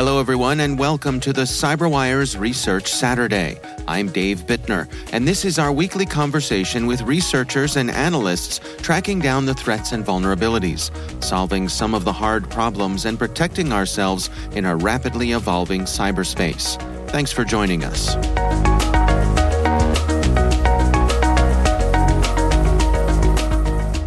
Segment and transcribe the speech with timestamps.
[0.00, 3.60] Hello, everyone, and welcome to the CyberWire's Research Saturday.
[3.86, 9.44] I'm Dave Bittner, and this is our weekly conversation with researchers and analysts tracking down
[9.44, 10.90] the threats and vulnerabilities,
[11.22, 16.80] solving some of the hard problems, and protecting ourselves in a rapidly evolving cyberspace.
[17.10, 18.14] Thanks for joining us.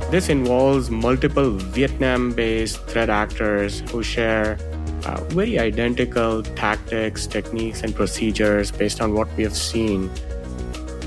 [0.10, 4.58] This involves multiple Vietnam based threat actors who share
[5.06, 10.10] uh, very identical tactics, techniques, and procedures based on what we have seen.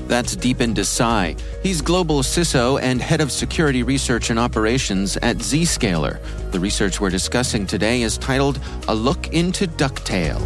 [0.07, 1.37] That's Deepen Desai.
[1.61, 6.19] He's global CISO and head of security research and operations at Zscaler.
[6.51, 10.39] The research we're discussing today is titled A Look into Ducktail.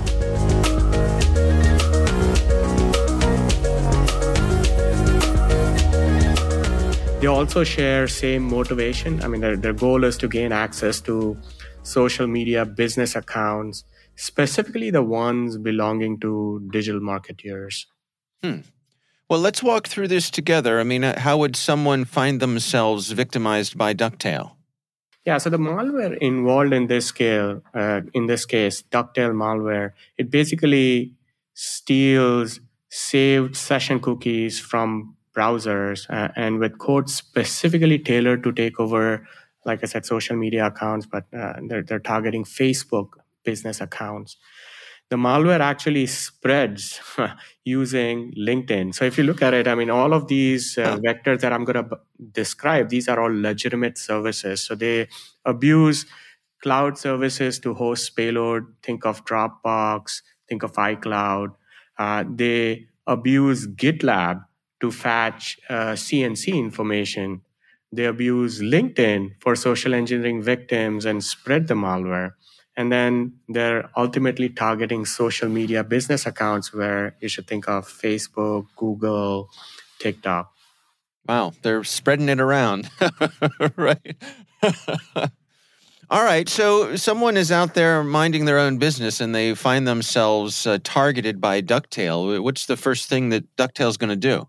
[7.22, 9.22] They also share same motivation.
[9.22, 11.38] I mean, their, their goal is to gain access to
[11.84, 13.84] social media business accounts,
[14.16, 17.86] specifically the ones belonging to digital marketeers.
[18.44, 18.59] Hmm.
[19.30, 20.80] Well, let's walk through this together.
[20.80, 24.52] I mean, uh, how would someone find themselves victimized by Ducktail?
[25.25, 30.31] Yeah, so the malware involved in this scale, uh, in this case, Ducktail malware, it
[30.31, 31.14] basically
[31.53, 32.59] steals
[32.90, 39.25] saved session cookies from browsers uh, and with code specifically tailored to take over
[39.66, 43.09] like I said, social media accounts, but uh, they're, they're targeting Facebook
[43.44, 44.38] business accounts.
[45.09, 47.01] The malware actually spreads
[47.66, 48.95] using LinkedIn.
[48.95, 51.66] So if you look at it, I mean, all of these uh, vectors that I'm
[51.66, 51.95] going to b-
[52.31, 54.61] describe, these are all legitimate services.
[54.61, 55.09] So they
[55.44, 56.05] abuse
[56.63, 58.66] cloud services to host payload.
[58.83, 61.55] Think of Dropbox, think of iCloud.
[61.97, 64.45] Uh, they abuse GitLab
[64.79, 67.41] to fetch uh, CNC information
[67.91, 72.31] they abuse LinkedIn for social engineering victims and spread the malware.
[72.78, 78.68] And then they're ultimately targeting social media business accounts where you should think of Facebook,
[78.78, 79.50] Google,
[80.00, 80.52] TikTok.
[81.28, 82.90] Wow, they're spreading it around.
[83.75, 84.16] right.
[86.09, 86.50] All right.
[86.50, 91.40] So someone is out there minding their own business and they find themselves uh, targeted
[91.40, 92.41] by Ducktail.
[92.41, 94.47] What's the first thing that Ducktail's going to do?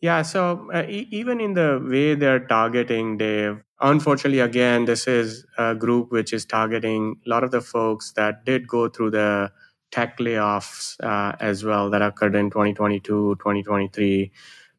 [0.00, 5.44] Yeah, so uh, e- even in the way they're targeting Dave, unfortunately, again, this is
[5.58, 9.52] a group which is targeting a lot of the folks that did go through the
[9.90, 14.32] tech layoffs uh, as well that occurred in 2022, 2023.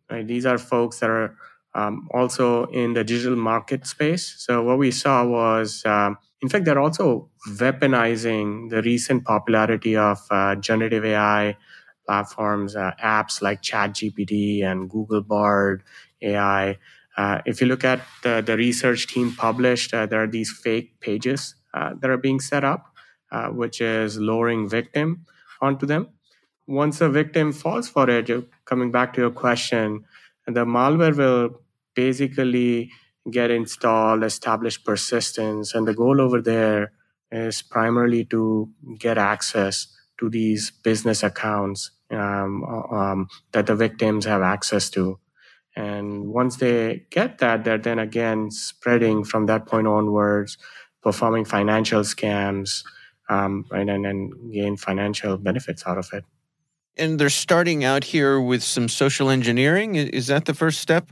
[0.10, 0.26] Right?
[0.28, 1.36] These are folks that are
[1.76, 4.34] um, also in the digital market space.
[4.40, 10.20] So what we saw was, um, in fact, they're also weaponizing the recent popularity of
[10.32, 11.58] uh, generative AI
[12.06, 15.84] platforms, uh, apps like ChatGPT and Google Bard
[16.22, 16.78] AI.
[17.18, 21.00] Uh, if you look at the, the research team published, uh, there are these fake
[21.00, 22.94] pages uh, that are being set up,
[23.32, 25.26] uh, which is lowering victim
[25.62, 26.08] onto them.
[26.68, 28.30] Once a victim falls for it,
[28.66, 30.06] coming back to your question,
[30.48, 31.62] the malware will
[31.96, 32.90] basically
[33.30, 36.92] get installed, establish persistence, and the goal over there
[37.32, 39.88] is primarily to get access
[40.20, 45.20] to these business accounts um, um, that the victims have access to.
[45.76, 50.58] And once they get that, they're then again spreading from that point onwards,
[51.02, 52.84] performing financial scams,
[53.30, 56.26] um, right, and then gain financial benefits out of it.
[56.98, 59.96] And they're starting out here with some social engineering.
[59.96, 61.10] Is that the first step?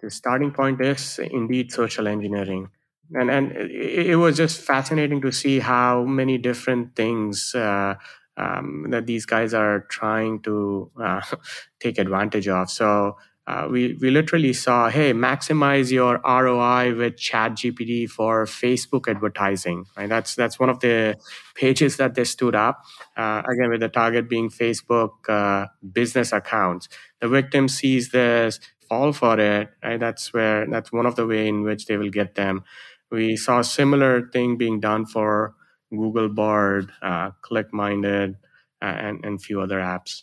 [0.00, 2.70] The starting point is indeed social engineering.
[3.14, 7.94] And, and it, was just fascinating to see how many different things uh,
[8.36, 11.20] um, that these guys are trying to uh,
[11.80, 12.70] take advantage of.
[12.70, 19.84] So uh, we, we literally saw, hey, maximize your ROI with ChatGPT for Facebook advertising.
[19.96, 20.08] Right?
[20.08, 21.16] That's that's one of the
[21.56, 22.82] pages that they stood up.
[23.16, 26.88] Uh, again, with the target being Facebook uh, business accounts.
[27.20, 29.70] The victim sees this, fall for it.
[29.82, 29.98] Right?
[29.98, 32.62] That's where that's one of the way in which they will get them.
[33.10, 35.54] We saw a similar thing being done for
[35.96, 38.36] Google Bard, uh, ClickMinded,
[38.80, 40.22] uh, and and few other apps.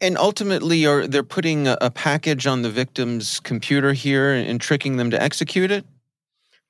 [0.00, 4.96] And ultimately, are they're putting a, package on the victim's computer here and, and tricking
[4.96, 5.84] them to execute it?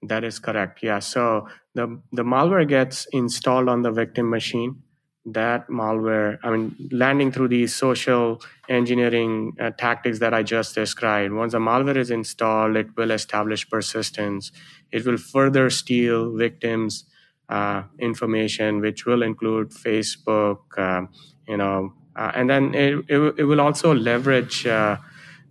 [0.03, 0.83] That is correct.
[0.83, 1.01] Yeah.
[1.01, 4.83] So the the malware gets installed on the victim machine.
[5.27, 8.41] That malware, I mean, landing through these social
[8.71, 11.35] engineering uh, tactics that I just described.
[11.35, 14.53] Once the malware is installed, it will establish persistence.
[14.91, 17.05] It will further steal victims'
[17.49, 21.07] uh, information, which will include Facebook, uh,
[21.47, 24.97] you know, uh, and then it, it, it, will also leverage uh,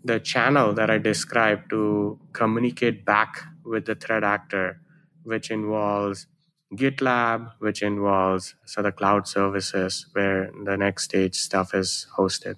[0.03, 4.81] the channel that I described to communicate back with the threat actor,
[5.23, 6.27] which involves
[6.75, 12.57] GitLab, which involves so the cloud services where the next stage stuff is hosted.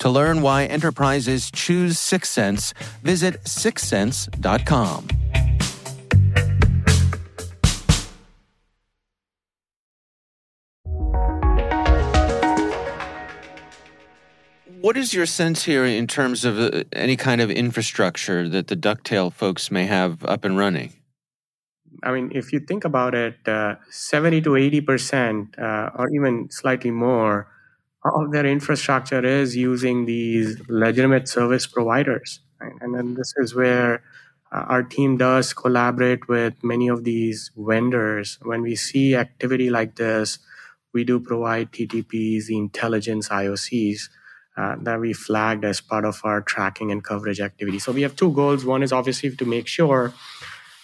[0.00, 5.08] To learn why enterprises choose Syxsense, visit syxsense.com.
[14.80, 18.76] What is your sense here in terms of uh, any kind of infrastructure that the
[18.76, 20.94] Ducktail folks may have up and running?
[22.02, 26.90] I mean, if you think about it, uh, 70 to 80%, uh, or even slightly
[26.90, 27.46] more,
[28.04, 32.40] of their infrastructure is using these legitimate service providers.
[32.60, 32.72] Right?
[32.80, 34.02] And then this is where
[34.52, 38.38] uh, our team does collaborate with many of these vendors.
[38.42, 40.38] When we see activity like this,
[40.92, 44.08] we do provide TTPs, the intelligence IOCs.
[44.56, 47.78] Uh, that we flagged as part of our tracking and coverage activity.
[47.78, 48.64] So we have two goals.
[48.64, 50.12] One is obviously to make sure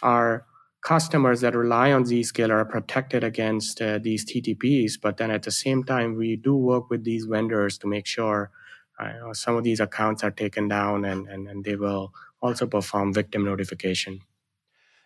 [0.02, 0.46] our
[0.86, 4.92] customers that rely on Zscaler are protected against uh, these TTPs.
[5.02, 8.52] But then at the same time, we do work with these vendors to make sure
[9.00, 13.12] uh, some of these accounts are taken down and, and, and they will also perform
[13.12, 14.20] victim notification.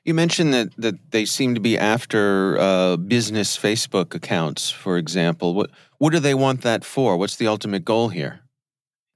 [0.04, 5.54] You mentioned that, that they seem to be after uh, business Facebook accounts, for example.
[5.54, 7.16] What, what do they want that for?
[7.16, 8.40] What's the ultimate goal here?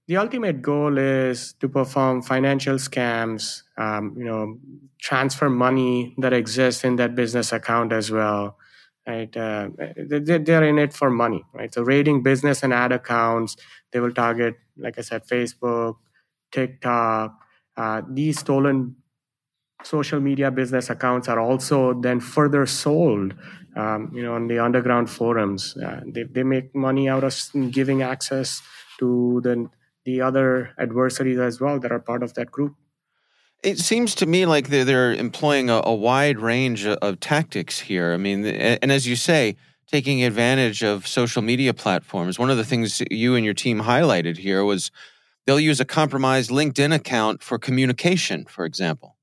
[0.07, 4.59] The ultimate goal is to perform financial scams um, you know
[5.01, 8.57] transfer money that exists in that business account as well
[9.07, 9.37] right?
[9.37, 11.73] Uh, they're in it for money right?
[11.75, 13.57] So raiding business and ad accounts
[13.93, 15.97] they will target like i said facebook
[16.53, 17.39] tiktok
[17.77, 18.97] uh, these stolen
[19.83, 23.35] social media business accounts are also then further sold
[23.77, 25.77] um, you know on the underground forums.
[25.77, 27.35] Uh, they, they make money out of
[27.71, 28.63] giving access
[28.99, 29.69] to the
[30.05, 32.75] the other adversaries as well that are part of that group.
[33.63, 37.81] It seems to me like they're, they're employing a, a wide range of, of tactics
[37.81, 38.13] here.
[38.13, 39.57] I mean, and as you say,
[39.87, 42.39] taking advantage of social media platforms.
[42.39, 44.91] One of the things you and your team highlighted here was
[45.47, 49.17] they'll use a compromised LinkedIn account for communication, for example.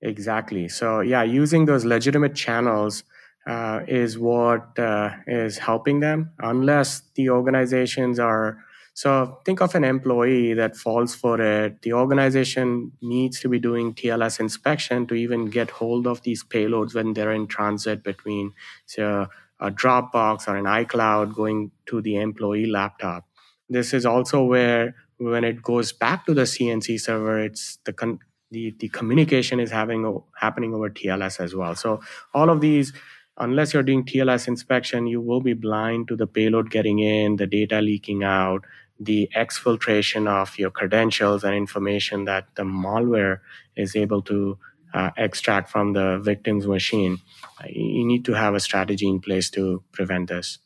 [0.00, 0.68] Exactly.
[0.68, 3.02] So, yeah, using those legitimate channels
[3.46, 8.58] uh, is what uh, is helping them, unless the organizations are
[8.98, 11.82] so think of an employee that falls for it.
[11.82, 16.96] The organization needs to be doing TLS inspection to even get hold of these payloads
[16.96, 18.54] when they're in transit between
[18.86, 19.28] say, a
[19.60, 23.24] Dropbox or an iCloud going to the employee laptop.
[23.68, 28.18] This is also where when it goes back to the CNC server, it's the con-
[28.50, 31.76] the, the communication is having happening over TLS as well.
[31.76, 32.00] So
[32.34, 32.92] all of these
[33.38, 37.46] unless you're doing TLS inspection, you will be blind to the payload getting in, the
[37.46, 38.64] data leaking out,
[39.00, 43.40] the exfiltration of your credentials and information that the malware
[43.76, 44.58] is able to
[44.94, 47.18] uh, extract from the victim's machine.
[47.66, 50.58] you need to have a strategy in place to prevent this.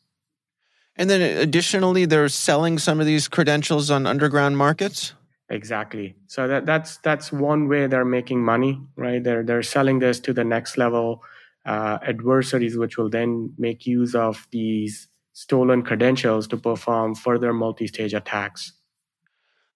[0.95, 5.13] And then additionally, they're selling some of these credentials on underground markets.
[5.49, 6.15] Exactly.
[6.27, 9.23] So that, that's that's one way they're making money, right?
[9.23, 11.23] They're they're selling this to the next level
[11.65, 18.13] uh, adversaries, which will then make use of these stolen credentials to perform further multi-stage
[18.13, 18.73] attacks.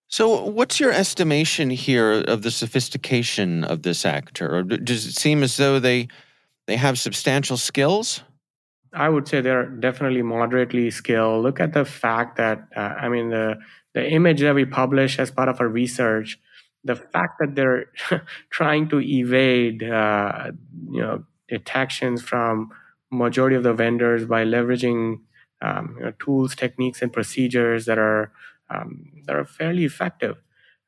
[0.07, 4.55] So, what's your estimation here of the sophistication of this actor?
[4.55, 6.07] Or does it seem as though they
[6.67, 8.21] they have substantial skills?
[8.93, 11.43] I would say they're definitely moderately skilled.
[11.43, 13.59] Look at the fact that uh, I mean the
[13.93, 16.39] the image that we publish as part of our research,
[16.85, 17.91] the fact that they're
[18.49, 20.51] trying to evade uh,
[20.89, 22.69] you know detections from
[23.11, 25.19] majority of the vendors by leveraging
[25.61, 28.31] um, you know, tools, techniques, and procedures that are
[28.69, 30.37] um, that are fairly effective.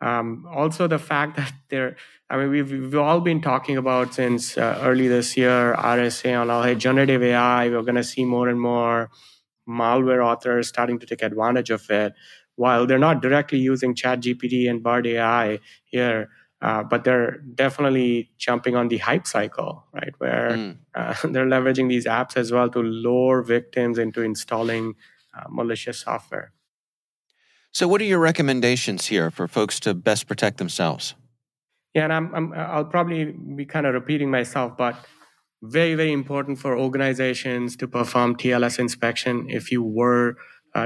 [0.02, 1.96] Um, also, the fact that they're,
[2.30, 6.50] I mean, we've, we've all been talking about since uh, early this year, RSA on
[6.50, 9.10] all, hey, generative AI, we're going to see more and more
[9.68, 12.14] malware authors starting to take advantage of it.
[12.56, 16.30] While they're not directly using ChatGPT and Bard AI here,
[16.62, 20.14] uh, but they're definitely jumping on the hype cycle, right?
[20.18, 20.78] Where mm.
[20.94, 24.96] uh, they're leveraging these apps as well to lure victims into installing
[25.34, 26.52] uh, malicious software.
[27.72, 31.16] So, what are your recommendations here for folks to best protect themselves?
[31.94, 34.96] Yeah, and I'm, I'm I'll probably be kind of repeating myself, but
[35.62, 40.36] very very important for organizations to perform TLS inspection if you were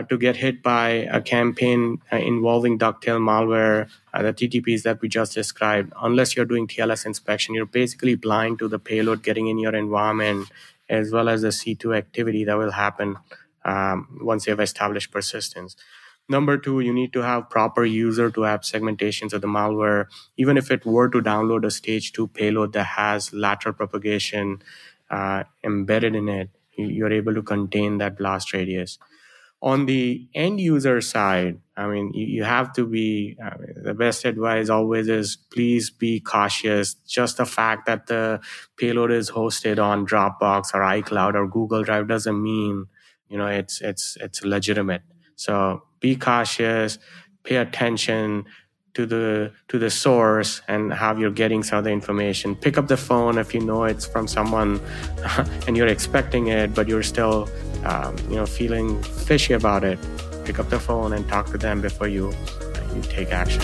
[0.01, 5.07] to get hit by a campaign uh, involving ducktail malware, uh, the TTPs that we
[5.07, 9.57] just described, unless you're doing TLS inspection, you're basically blind to the payload getting in
[9.57, 10.49] your environment
[10.89, 13.17] as well as the C2 activity that will happen
[13.63, 15.75] um, once you've established persistence.
[16.29, 20.07] Number two, you need to have proper user to app segmentations of the malware.
[20.37, 24.61] Even if it were to download a stage two payload that has lateral propagation
[25.09, 28.97] uh, embedded in it, you're able to contain that blast radius
[29.63, 33.93] on the end user side, I mean, you, you have to be I mean, the
[33.93, 36.95] best advice always is please be cautious.
[37.07, 38.41] Just the fact that the
[38.75, 42.87] payload is hosted on Dropbox or iCloud or Google Drive doesn't mean
[43.29, 45.01] you know it's it's it's legitimate.
[45.37, 46.99] So be cautious,
[47.43, 48.45] pay attention
[48.95, 52.53] to the to the source and how you're getting some of the information.
[52.53, 54.81] Pick up the phone if you know it's from someone
[55.67, 57.47] and you're expecting it, but you're still
[57.85, 59.99] um, you know, feeling fishy about it,
[60.45, 62.33] pick up the phone and talk to them before you
[62.95, 63.61] you take action.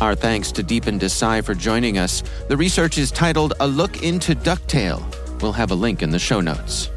[0.00, 2.22] Our thanks to Deepen Desai for joining us.
[2.48, 5.02] The research is titled A Look into Ducktail.
[5.40, 6.90] We'll have a link in the show notes.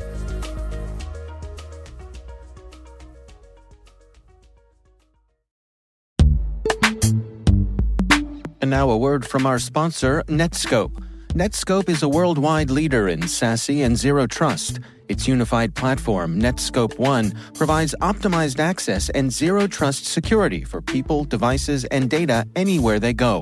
[8.62, 11.04] And now a word from our sponsor, Netskope.
[11.30, 14.80] Netskope is a worldwide leader in SASE and Zero Trust.
[15.10, 21.86] Its unified platform, Netskope One, provides optimized access and zero trust security for people, devices,
[21.86, 23.42] and data anywhere they go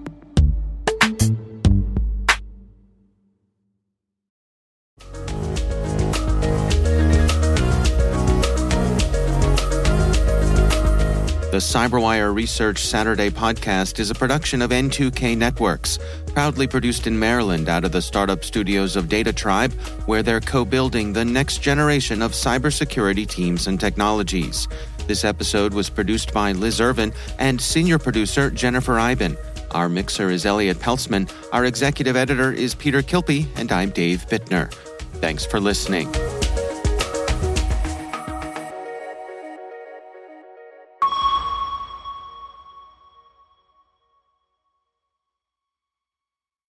[11.51, 17.67] The CyberWire Research Saturday podcast is a production of N2K Networks, proudly produced in Maryland
[17.67, 19.73] out of the startup studios of Data Tribe,
[20.05, 24.69] where they're co building the next generation of cybersecurity teams and technologies.
[25.07, 29.35] This episode was produced by Liz Irvin and senior producer Jennifer Eiben.
[29.71, 31.29] Our mixer is Elliot Peltzman.
[31.51, 34.71] Our executive editor is Peter Kilpe, and I'm Dave Bittner.
[35.19, 36.09] Thanks for listening.